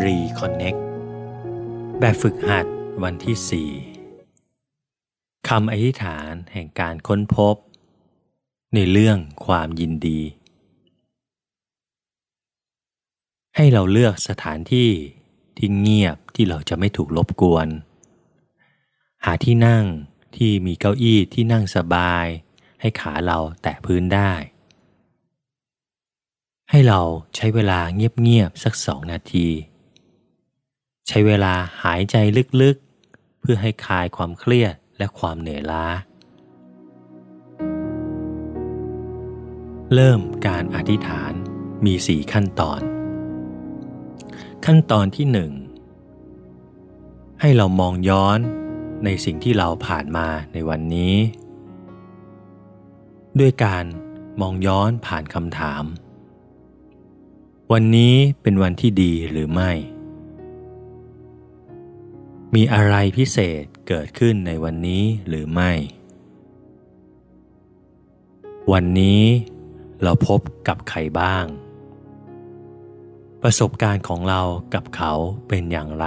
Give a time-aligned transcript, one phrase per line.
[0.00, 0.80] Reconnect
[2.00, 2.66] แบบฝึกหัด
[3.02, 7.56] วันที่ 4คำอธิษฐานแห่งการค้นพบ
[8.74, 10.20] ในเรื่องความยินดี
[13.56, 14.90] ให้เราเลือกสถานที่
[15.56, 17.68] ที่เงียบที่เราจะไม่ถูกรบกวน
[19.24, 19.84] หาที่นั่ง
[20.36, 22.26] ที่มีเก้าอี้ที่นั่งสบาย
[22.80, 24.32] ให้ขาเราแตะพื้นได้
[26.70, 27.00] ให้เรา
[27.36, 29.48] ใช้เวลาเงียบๆสักสองนาที
[31.12, 32.16] ช้เวลาหายใจ
[32.62, 35.86] ลึกๆ เพื่อให้คลายความเครียดและความเหนื่อยล้า
[39.94, 41.32] เริ่มการอธิษฐาน
[41.84, 42.80] มีสี่ขั้นตอน
[44.66, 45.52] ขั้นตอนที่หนึ่ง
[47.40, 48.38] ให้เรามองย้อน
[49.04, 51.14] ในสิ่งที่เราผ่านมาในวันนี้
[53.40, 53.84] ด้วยการ
[54.40, 55.84] มองย้อนผ่านคำถาม
[57.72, 59.72] วันนี้เป็นวันที่ดีหรือไม่
[62.56, 65.72] มีอะไรพิเศษเกิดขึ้นในวันนี้หรือไม่
[68.72, 69.22] วันนี้
[70.02, 71.44] เราพบกับใครบ้าง
[73.42, 74.42] ประสบการณ์ของเรา
[74.74, 75.12] กับเขา
[75.48, 76.06] เป็นอย่างไร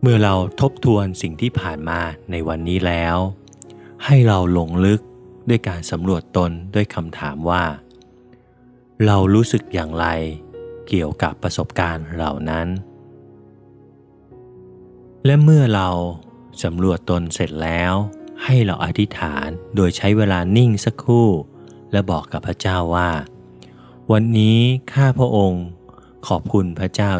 [0.00, 3.16] เมื่อเราทบทวนสิ่งที่ผ่านมาในวันนี้แล้ว
[4.04, 5.00] ให้เราหลงลึก
[5.48, 7.64] ด้วยการสำรวจตนด้วยคำถามว่า
[9.06, 10.06] เรารู้สึกอย่างไร
[10.88, 12.68] เกี่ยวกับประสบการณ์เหล่านั้น
[15.26, 15.88] และเมื่อเรา
[16.64, 17.94] สำรวจตนเสร็จแล้ว
[18.44, 21.28] ให้เราอธิษฐานโดยใช้เวลานิ่งสักครู่
[21.92, 23.10] และบอกกับพระเจ้าว่า
[24.12, 24.58] วันนี้
[24.92, 25.64] ข้าพระองค์
[26.28, 27.10] ขอบคุณพระเจ้า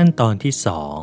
[0.00, 0.98] ขั้นตอนที่สอง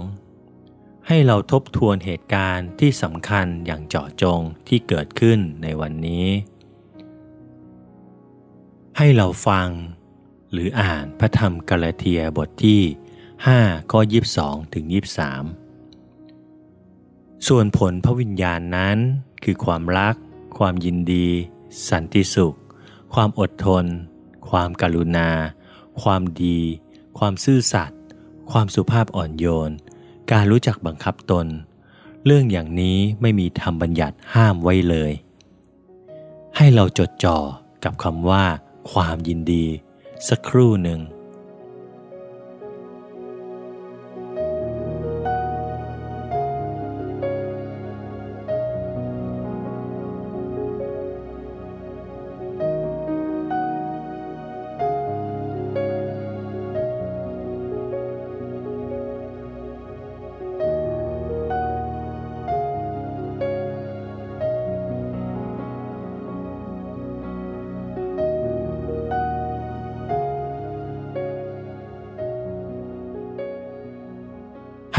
[1.07, 6.27] ให้เราทบทวนเหตุการณ์ที่สำคัญอย่างเจาะจงที่เกิดขึ้นในวันนี้
[8.97, 9.67] ให้เราฟัง
[10.51, 12.81] หรืออ่านพระธรรมกาลาเทียบทที่
[13.35, 13.99] 5 ข้อ
[14.37, 14.85] 22 ถึง
[16.11, 18.97] 23 ส่วนผลพระวิญญาณนั้น
[19.43, 20.15] คือความรัก
[20.57, 21.27] ความยินดี
[21.89, 22.57] สันติสุข
[23.13, 23.85] ความอดทน
[24.49, 25.29] ความกรุณา
[26.01, 26.59] ความดี
[27.17, 27.94] ความซื่อสัตย์
[28.51, 29.71] ความสุภาพอ่อนโยน
[30.31, 31.47] การรู้จักบังคับตน
[32.25, 35.11] เรื่องอย่างนี้ไม่มีธรรมบัญญัติห้ามไว้เลย
[36.57, 37.37] ให้เราจดจ่อ
[37.83, 38.43] กับคำว่า
[38.91, 39.65] ความยินดี
[40.29, 40.99] สักครู่หนึ่ง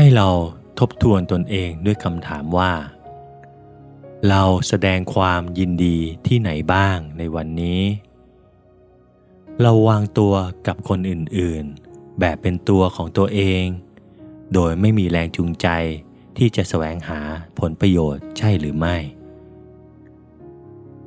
[0.07, 0.33] ให้เรา
[0.79, 2.73] ทบทวนตนเองด้วยคำถามว่า
[4.29, 7.83] เราแสดงความยินดีที่ไหนบ้างในวันนี้
[9.61, 10.35] เราวางตัว
[10.67, 13.65] กับคนอื่นๆ แบบเป็นตัวของตัวเอง
[14.53, 15.69] โดยไม่มีแรงจูงใจ
[16.37, 17.21] ที่จะแสวงหา
[17.59, 18.97] ผลประโยชน์ใช่หรือไม่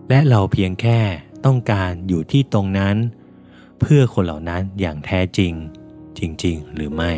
[0.10, 1.00] และเราเพียงแค่
[1.46, 2.96] ต้องการอยู่ที่ตรงนั้น
[3.80, 5.54] เพื่อคนเหล่านั้นอย่างแท้จริง
[6.18, 7.14] จริง ๆ หรือไม่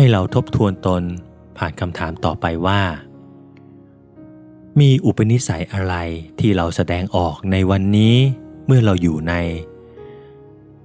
[0.00, 1.02] ให้เราทบทวนตน
[1.58, 2.82] ผ่านคำถามต่อไปว่า
[4.80, 5.94] มีอุปนิสัยอะไร
[6.40, 8.16] ที่เราแสดงออกในวันนี้
[8.66, 9.34] เมื่อเราอยู่ใน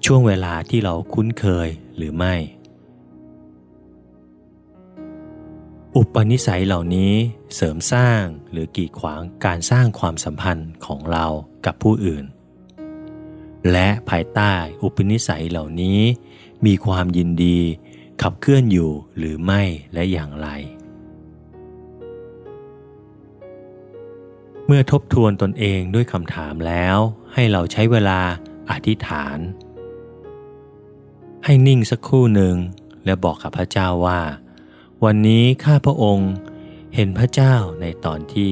[0.05, 1.67] ช่วงเวลาที่เราคุ้นเคย
[1.97, 2.35] หรือไม่
[5.95, 7.13] อุปนิสัยเหล่านี้
[7.55, 11.25] เสริมสร้างหรือกีดขวางการสร้างความสัมพันธ์ของเรา
[11.65, 12.25] กับผู้อื่น
[13.71, 15.99] และภายใต้อุปนิสัยเหล่านี้
[16.65, 17.59] มีความยินดี
[18.21, 19.61] ขับเคลื่อนอยู่หรือไม่
[19.93, 20.47] และอย่างไร
[24.65, 26.97] เมื่อทบทวนตนเองด้วยคำถามแล้ว
[27.33, 28.19] ให้เราใช้เวลา
[28.71, 29.37] อธิษฐาน
[31.45, 32.55] ให้นิ่งสักครู่หนึ่ง
[33.05, 34.21] และบอกกับพระเจ้าว่า
[35.05, 36.31] วันนี้ข้าพระองค์
[36.95, 38.51] เห็นพระเจ้าในตอนที่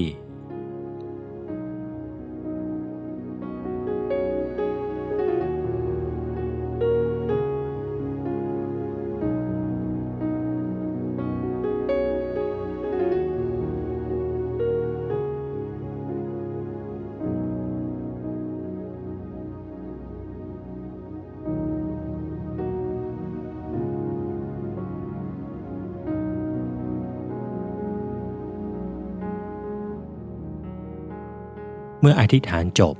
[32.03, 32.95] เมื่ออธิษฐานจบ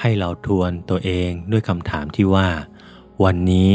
[0.00, 2.48] ให้เราทวนตัวเองด้วยคำถามที่ว่า
[3.24, 3.72] วันนี้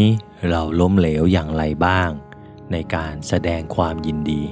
[0.50, 2.10] เราล้มเหลวอย่างไรบ้าง
[2.72, 4.44] ในการแสดงความยินดี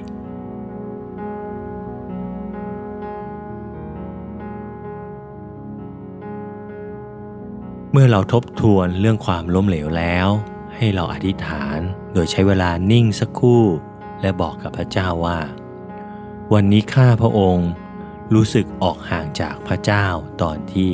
[7.92, 10.28] เมื่อเราทบทวนเรื่องความล้มเหลวแล้ว
[10.76, 11.80] ให้เราอธิษฐาน
[12.14, 13.64] โดยใช้เวลานิ่งสักครู่
[14.22, 15.40] และบอกกับพระเจ้าว่า
[16.54, 17.70] วันนี้ข้าพระองค์
[18.36, 20.08] รู้สึกออกห่างจากพระเจ้า
[20.42, 20.92] ตอนที่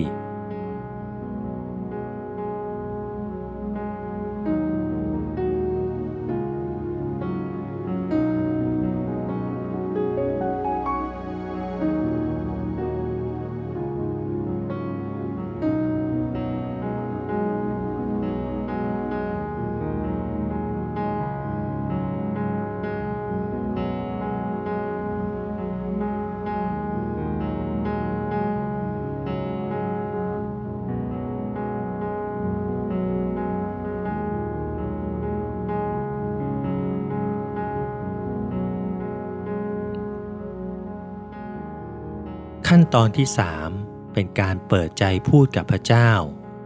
[42.78, 43.70] ขั้นตอนที่สาม
[44.14, 46.12] เป็นการเปิดใจพูดกับพระเจ้า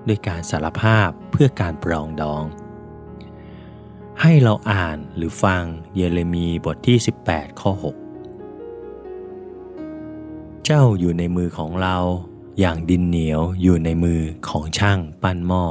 [0.07, 2.43] ด้วยการสารภาพเพื่อการปรองดอง
[4.21, 5.63] ให้เราอ่านหรือฟัง
[5.95, 6.97] เยเรมีบทที่
[7.27, 7.71] 18 ข้อ
[8.63, 11.97] 6 เจ้าอยู่ในมือของเรา
[12.59, 15.65] อย่างดินเหนียวอยู่ในมือของช่างปั้นหม้อ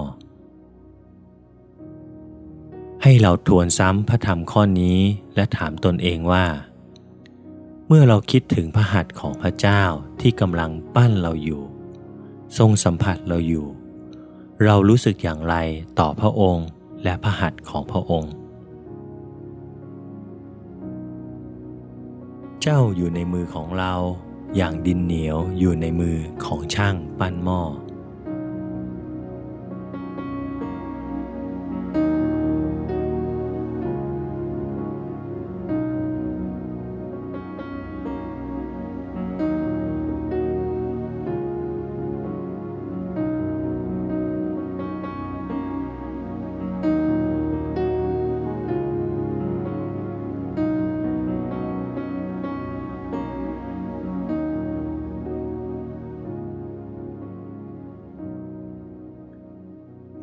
[3.03, 4.99] ให้เราทวนซ้ำพระธรรมข้อนี้
[5.35, 6.47] และถามตนเองว่า
[7.91, 9.83] เมื่อเราคิดถึงพระหัตถ์ของพระเจ้า
[10.21, 11.63] ที่กำลังปั้นเราอยู่
[12.59, 13.67] ทรงสัมผัสเราอยู่
[14.65, 15.55] เรารู้สึกอย่างไร
[15.99, 16.67] ต่อพระองค์
[17.05, 18.33] และพระหัตถ์ของพระองค์
[22.63, 23.95] เจ้าอยู่ในมือของเรา
[24.57, 27.61] อย่างดินเหนียวอยู่ในมือของช่างปั้นหม้อ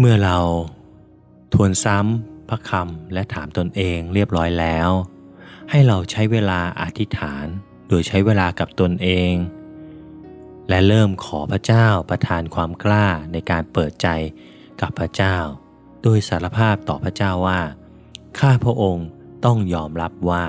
[0.07, 0.39] มื่อเรา
[1.53, 4.89] ทวนซ้ำพระคำและถามตนเองเรียบร้อยแล้ว
[5.69, 7.45] ให้เราใช้เวลาอธิษฐาน
[7.89, 9.33] โดยใช้เวลากับตนเอง
[10.69, 14.07] และเริ่มขอพระเจ้าประทานความกล้าในการเปิดใจ
[14.81, 15.37] กับพระเจ้า
[16.03, 17.61] โดยสารภาพต่อพระเจ้าว่า
[18.39, 19.07] ข้าพระองค์
[19.45, 20.45] ต้องยอมรับว่า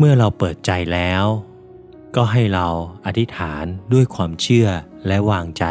[0.00, 1.24] เมื่อเราเปิดใจแล้ว
[2.16, 2.66] ก็ให้เรา
[3.06, 4.68] อธิษฐานด้วยความเชื่อ
[5.06, 5.64] และวางใจ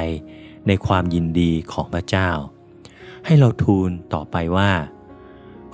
[0.68, 2.30] ในความยินดีของพระเจ้า
[3.26, 4.72] ให้เราทูลต่อไปว่า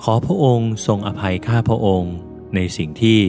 [0.02, 2.14] ขอพระองค์ทรงอภัยข้าพระองค์
[2.54, 3.20] ในสิ่งที่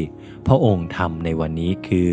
[0.48, 2.12] พระองค์ทำในวันนี้คือ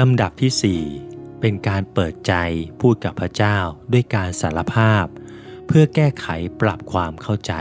[0.00, 0.82] ลำดับที่สี่
[1.40, 2.34] เป็นการเปิดใจ
[2.80, 3.58] พูดกับพระเจ้า
[3.92, 5.04] ด้วยการสารภาพ
[5.66, 6.26] เพื่อแก้ไข
[6.60, 7.52] ปรับความเข้าใจ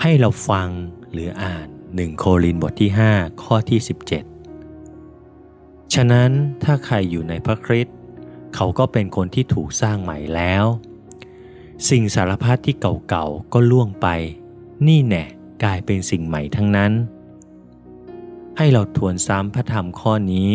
[0.00, 0.68] ให้เราฟัง
[1.12, 3.80] หรืออ่านหนึ่งโครินบทที่ 5 ข้อที่
[4.66, 6.30] 17 ฉะนั้น
[6.64, 7.96] ถ้าใครอยู่ในพระคริสต์
[8.54, 10.64] เขาก็เป็นคนที่ถูกสร้างใหม่แล้ว
[11.90, 12.76] สิ่งสารพัดที่
[13.08, 14.06] เก่าๆก็ล่วงไป
[14.86, 15.24] นี่แน่
[15.64, 16.92] กลายเป็นสิ่งใหม่ทั้งนั้น
[18.58, 20.52] ให้เราทวนซ้ำพระธรรมข้อนี้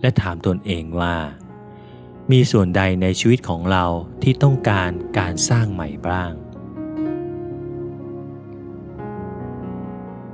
[0.00, 1.16] และถามตนเองว่า
[2.30, 3.84] มีส่วนใดในชีวิตของเรา
[4.22, 6.32] ที่ต้องการการสร้างใหม่บ้าง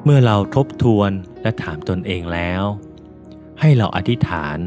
[0.05, 1.11] เมื่อเราทบทวน
[1.43, 2.63] และถามตนเองแล้ว
[3.61, 4.59] ให้เราอธิษฐาน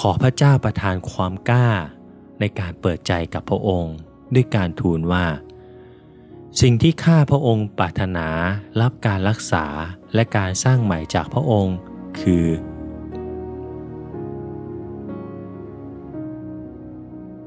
[0.00, 1.70] ขอพระเจ้าประทานความกล้า
[2.40, 3.96] ในการเปิดใจกับพระองค์
[4.34, 5.26] ด้วยการทูลว่า
[6.60, 8.28] สิ่งที่ข้าพระองค์ปรารถนา
[8.80, 9.66] รับการรักษา
[10.14, 11.76] และการสร้างใหม่จากพระองค์
[12.20, 12.46] คือ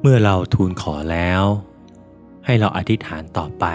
[0.02, 1.44] เมื่อเราทูลขอแล้ว
[2.46, 3.66] ให้เราอธิษฐานต่อไป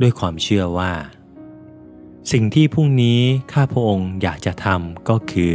[0.00, 0.92] ด้วยความเชื่อว่า
[2.32, 3.20] สิ่งที่พรุ่งนี้
[3.52, 5.54] ข้าพระองค์อยากจะทำก็คือ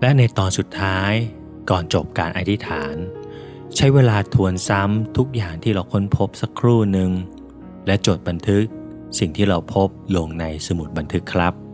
[0.00, 1.12] และในตอนสุดท้าย
[1.70, 2.94] ก่อนจบการอธิษฐาน
[3.76, 7.10] ใช้เวลาทวนซ้ำทุกอย่างที่เราค้นพบสักครู่หนึ่ง
[7.86, 8.64] และจดบันทึก
[9.18, 11.65] สิ่งที่เราพบลงในสมุดบันทึกครับ